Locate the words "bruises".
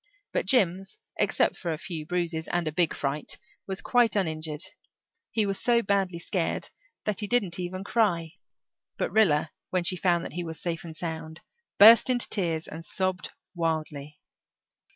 2.07-2.47